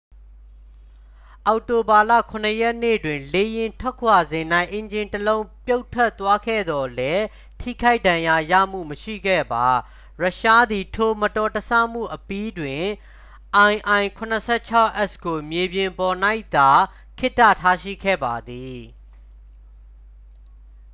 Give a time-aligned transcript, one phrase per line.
[1.47, 7.23] အောက်တိုဘာလ 7 ရက်နေ့တွင် လေယာဉ်ထွက်ခွာစဉ်၌ အင်ဂျင်တစ်လုံး ပြုတ်ထွက်သွားခဲ့သော်လည်း
[7.59, 9.65] ထိခိုက်ဒဏ်ရာရမှုမရှိခဲ့ပါ
[10.21, 12.83] ရုရှားသည် ထိုမတော်တဆမှုအပြီးတွင်
[13.73, 16.15] il-76s ကို မြေပြင်ပေါ်၌
[16.55, 16.69] သာ
[17.19, 18.79] ခေတ္တထားရှိခဲ့ပါသည်